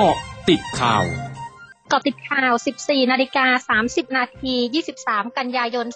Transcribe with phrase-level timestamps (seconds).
[0.00, 0.18] เกาะ
[0.50, 1.04] ติดข่าว
[1.88, 4.54] เกาะติดข่าว 14 นาฬิกา 30 นาที
[4.96, 5.86] 23 กันยายน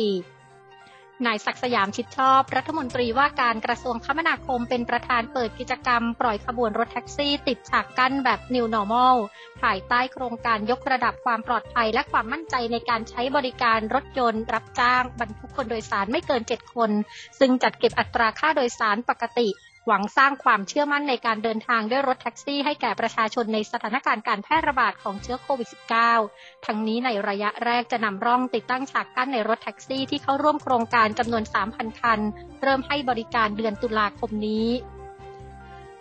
[0.00, 9.16] 2564 นายศักสยามชิดชอบ รัฐมนตรีว่าการกระทรวงคมนาคมเป็นประธานเปิดกิจกรรม ปล่อยขบวนรถแท็กซี่ ติดฉากกั้นแบบ New Normal
[9.62, 16.90] ภายใต้โครงการยกระดับความปลอดภัยและความมั่นใจในการใช้บริการรถยนต์ รับจ้าง บรรทุกคนโดยสารไม่เกิน 7 คน
[17.38, 19.48] ซึ่งจัดเก็บอัตราค่าโดยสารปกติ
[19.90, 25.68] หวังสร้างความเชื่อมั่นในการเดินทางด้วยรถแท็กซี่ให้แก่ประชาชนในสถานการณ์การแพร่ระบาดของเชื้อโควิด
[26.16, 32.20] -19 ทั้งนี้ในระยะแรกจะนำร่องติดตั้งฉากกั้นในรถแท็กซี่ที่เข้าร่วมโครงการจำนวน 3,000 คัน
[32.62, 34.68] เริ่มให้บริการเดือนตุลาคมนี้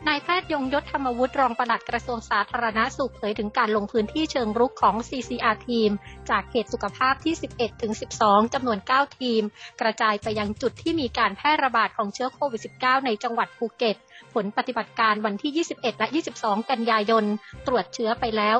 [0.05, 5.91] นายแพทย์ยงยศธรรมวุฒิรองปลัดกระทรวงสาธารณาสุขเผยถึงการลงพื้นที่เชิงรุกของ CCR ทีม
[6.29, 9.41] จากเขตสุขภาพที่ 11 ถึง 12 จำนวน 9 ทีม
[9.81, 13.95] กระจายไปยังจุดที่มีการแพร่ระบาดของเชื้อโควิด -19 ในจังหวัดภูเก็ต
[14.33, 16.07] ผลปฏิบัติการวันที่ 21 และ
[16.39, 17.25] 22 กันยายน
[17.67, 18.57] ตรวจเชื้อไปแล้ว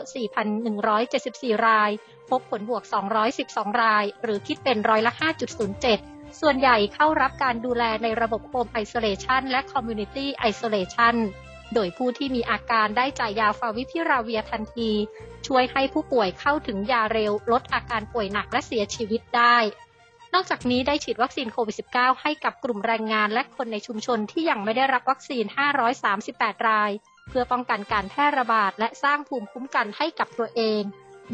[0.82, 1.92] 4,174 ราย
[2.30, 2.84] พบผลบวก
[3.32, 11.16] 212 ราย หรือคิดเป็นร้อยละ 5.07 ส่วนใหญ่เข้ารับการดูแลในระบบ home isolation และ community isolation
[11.74, 14.92] โดยผู้ที่มีอาการได้จ่ายยาฟาวิพิราเวียร์ทันที
[15.48, 19.58] ช่วยให้ผู้ป่วยเข้าถึงยาเร็ว ลดอาการป่วยหนักและเสียชีวิตได้
[20.34, 25.46] นอกจากนี้ได้ฉีดวัคซีนโควิด -19 ให้กับกลุ่มแรงงานและคนในชุมชนที่ยังไม่ได้รับวัคซีน
[26.08, 26.92] 538 ราย
[27.30, 30.82] เพื่อป้องกันการแพร่ระบาดและสร้างภูมิคุ้มกันให้กับตัวเอง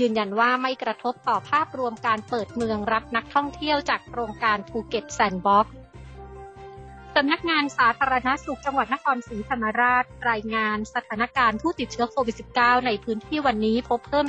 [0.01, 5.73] ยืนยันว่าไม่กระทบต่อภาพรวมการเปิดเมืองรับนักท่องเที่ยวจากโครงการภูเก็ตแซนด์บ็อกซ์
[7.17, 14.27] สำนักงานสาธารณสุขจังหวัดนครศรีธรรมราช รายงานสถานการณ์ผู้ติดเชื้อโควิด -19 ในพื้นที่วันนี้พบเพิ่ม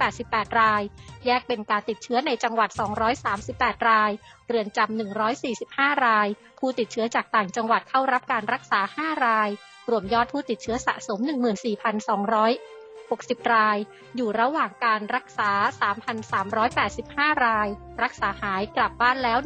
[0.00, 0.82] 388 ราย
[1.26, 2.68] แยกเป็นการติดเชื้อในจังหวัด
[3.28, 4.10] 238 ราย
[4.46, 5.00] เรือนจำ
[5.44, 9.48] 145 ราย ผู้ติดเชื้อจากต่างจังหวัดเข้ารับการรักษา 5 ราย
[9.90, 11.18] รวมยอดผู้ติดเชื้อสะสม
[12.08, 12.77] 14,200
[13.16, 13.78] 60 ราย
[14.16, 15.50] อยู่ระหว่างการรักษา
[16.68, 17.68] 3,385 ราย
[18.02, 19.38] รักษาหายกลับบ้านแล้ว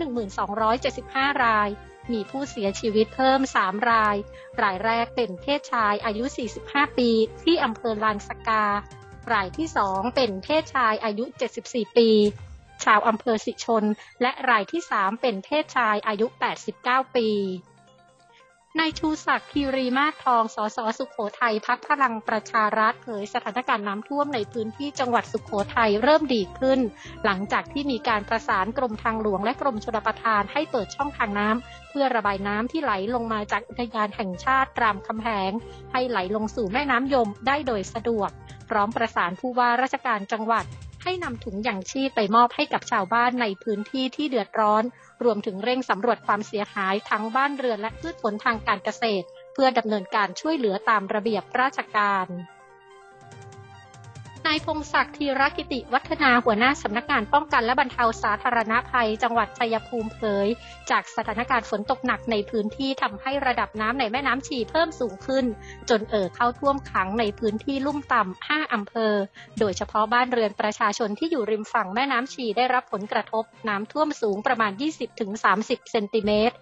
[0.68, 1.68] 1,275 ราย
[2.12, 4.16] มีผู้เสียชีวิตเพิ่ม 3 ราย
[4.62, 6.24] รายแรกเป็นเพศชายอายุ
[6.62, 7.10] 45 ปี
[7.44, 8.64] ที่อำเภอลานสกา
[9.32, 11.24] รายที่ 2 เป็นเพศชายอายุ
[11.60, 12.10] 74 ปี
[12.84, 13.84] ชาวอำเภอสิชน
[14.22, 16.26] และรายที่ 3 เป็นเพศชายอายุ
[16.70, 17.28] 89 ปี
[18.80, 26.80] นายชูศักดิ์คีรีมาทอง สสสุขโขทัยพักพลังประชารัฐเผยสถานการณ์น้ำท่วมในพื้นที่จังหวัดสุขโขทัยเริ่มดีขึ้น
[27.24, 35.52] หลังจากที่มีการประสานกรมทางหลวงและกรมชลประทานให้เปิดช่องทางน้ำเพื่อระบายน้ำที่ไหลลงมาจากอุทยานแห่งชาติรามคำแหง
[35.92, 38.30] ให้ไหลลงสู่แม่น้ำยมได้โดยสะดวก
[38.68, 40.64] พร้อมประสานผู้ว่าราชการจังหวัด
[41.02, 44.84] ให้นำถุงอย่างชีพไปมอบให้กับชาวบ้านในพื้นที่ที่เดือดร้อน
[45.24, 52.26] รวมถึงเร่งสำรวจความเสียหายทั้งบ้านเรือนและพืชผลทางการเกษตร เพื่อดำเนินการช่วยเหลือตามระเบียบราชการ
[54.46, 60.46] นายพงศักดิ์ธีรกิติวัฒนาหัวหน้าสำนักงานป้องกันและบรรเทาสาธารณภัย จังหวัดชัยภูมิเผย
[60.90, 65.44] จากสถานการณ์ฝนตกหนักในพื้นที่ทำให้ระดับน้ำในแม่น้ำชีเพิ่มสูงขึ้น
[65.90, 69.14] จนเอ่อเข้าท่วมขังในพื้นที่ลุ่มต่ำ 5 อำเภอ
[69.58, 74.72] โดยเฉพาะบ้านเรือนประชาชนที่อยู่ริมฝั่งแม่น้ำชีได้รับผลกระทบน้ำท่วมสูงประมาณ
[75.30, 76.56] 20-30 เซนติเมตร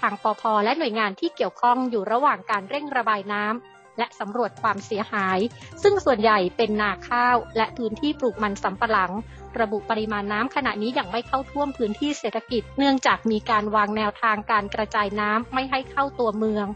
[0.00, 5.38] ทางปพและหน่วยงานที่เกี่ยวข้องอยู่ระหว่างการเร่งระบายน้ำ และสำรวจความเสียหาย
[5.82, 9.12] ซึ่งส่วนใหญ่เป็นนาข้าว และพื้นที่ปลูกมันสำปะหลัง
[9.60, 16.66] ระบุปริมาณน้ำขณะนี้ยังไม่เข้าท่วมพื้นที่เศรษฐกิจ เนื่องจากมีการวางแนวทางการกระจายน้ำไม่ให้เข้าตัวเมือง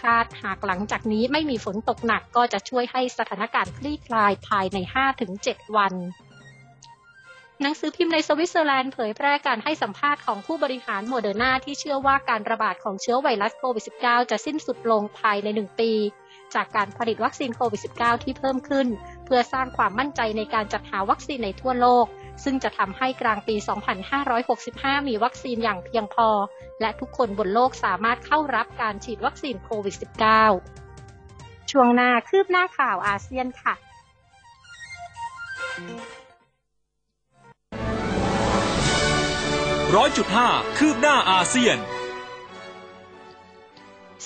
[0.00, 4.78] คาดหากหลังจากนี้ไม่มีฝนตกหนักก็จะช่วยให้สถานการณ์คลี่คลายภายใน
[5.28, 5.94] 5-7 วัน
[7.62, 15.92] หนังสือพิมพ์ในสวิตเซอร์แลนด์เผยแพร่การให้สัมภาษณ์ของผู้บริหารโมเดอร์นาที่เชื่อว่าการระบาดของเชื้อไวรัสโควิด -19 จะสิ้นสุดลงภายใน 1 ปี
[16.54, 18.86] จากการผลิตวัคซีนโควิด -19 ที่เพิ่มขึ้น
[19.24, 22.06] เพื่อสร้างความมั่นใจในการจัดหาวัคซีนในทั่วโลก
[22.44, 23.56] ซึ่งจะทำให้กลางปี
[24.32, 26.28] 2565 มีวัคซีนอย่างเพียงพอ
[26.80, 29.96] และทุกคนบนโลกสามารถเข้ารับการฉีดวัคซีนโควิด
[30.82, 33.74] -19 ช่วงหน้าคืบหน้าข่าวอาเซียนค่ะ
[39.96, 40.48] ร้อยจุดห้า
[40.78, 41.78] คืบหน้าอาเซียน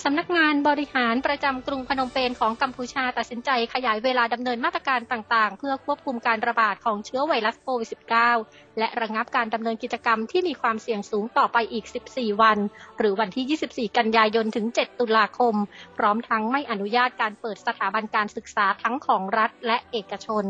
[0.05, 7.89] สำนักงานบริหารประจำกรุงพนมเปญของกัมพูชาตัดสินใจขยายเวลาดำเนินมาตรการต่างๆ เพื่อควบคุมการระบาดของเชื้อไวรัสโควิด
[8.33, 12.57] -19 และระงับการดำเนินกิจกรรมที่มีความเสี่ยงสูงต่อไปอีก 14 วัน
[12.97, 15.55] หรือวันที่ 24 กันยายนถึง 7 ตุลาคม
[15.97, 20.45] พร้อมทั้งไม่อนุญาตการเปิดสถาบันการศึกษาทั้งของรัฐและเอกชน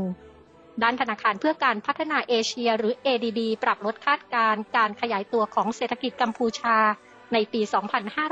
[0.83, 6.77] ด้านธนาคารเพื่อการพัฒนาเอเชียหรือ ADB ปรับลดคาดการณ์การขยายตัวของเศรษฐกิจกัมพูชา
[7.33, 7.61] ในปี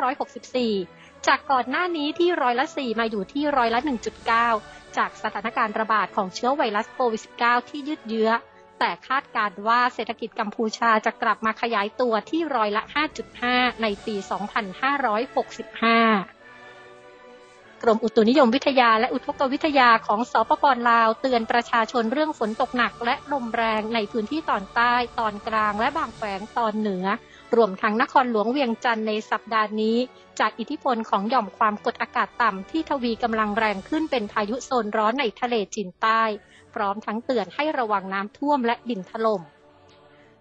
[0.07, 3.79] 2564 จากก่อนหน้านี้ที่ร้อยละ 4 มาอยู่ที่ร้อยละ
[4.37, 8.31] 1.9 จากสถานการณ์ระบาดของเชื้อไวรัสโควิด -19 ที่ยืดเยื้อ
[8.79, 12.83] แต่คาดการว่าเศรษฐกิจกัมพูชาจะกลับมาขยายตัวที่ร้อยละ
[13.33, 14.23] 5.5 ในปี 2565
[17.83, 27.05] กรมอุตุนิยมวิทยาและอุทกวิทยาของสปปลาว เตือนประชาชนเรื่องฝนตกหนักและลมแรงในพื้นที่ตอนใต้ ตอนกลางและบางแขวงตอนเหนือ
[27.55, 29.97] รวมทั้งนครหลวงเวียงจันทร์ในสัปดาห์นี้
[30.39, 36.21] จากอิทธิพลของหย่อมความกดอากาศต่ำที่ทวีกำลังแรงขึ้นเป็นพายุโซนร้อนในทะเลจีนใต้
[36.73, 39.41] พร้อมทั้งเตือนให้ระวังน้ำท่วมและดินถล่ม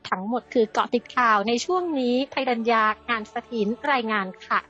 [0.09, 4.61] ทั้งหมดคือเกาะติดข่าวในช่วงนี้ภัยดัญญางานสถินรายงานค่ะ